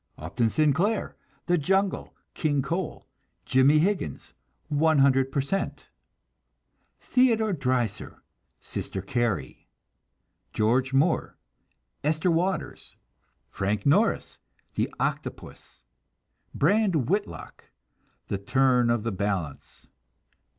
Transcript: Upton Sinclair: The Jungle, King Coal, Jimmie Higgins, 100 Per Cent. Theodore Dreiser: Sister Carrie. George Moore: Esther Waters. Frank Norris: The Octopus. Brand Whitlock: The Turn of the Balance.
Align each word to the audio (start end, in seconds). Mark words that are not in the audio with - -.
Upton 0.17 0.49
Sinclair: 0.49 1.15
The 1.45 1.59
Jungle, 1.59 2.15
King 2.33 2.63
Coal, 2.63 3.07
Jimmie 3.45 3.77
Higgins, 3.77 4.33
100 4.69 5.31
Per 5.31 5.41
Cent. 5.41 5.89
Theodore 6.99 7.53
Dreiser: 7.53 8.23
Sister 8.59 9.03
Carrie. 9.03 9.67
George 10.53 10.91
Moore: 10.91 11.37
Esther 12.03 12.31
Waters. 12.31 12.95
Frank 13.47 13.85
Norris: 13.85 14.39
The 14.73 14.91
Octopus. 14.99 15.83
Brand 16.55 17.07
Whitlock: 17.07 17.65
The 18.25 18.39
Turn 18.39 18.89
of 18.89 19.03
the 19.03 19.11
Balance. 19.11 19.85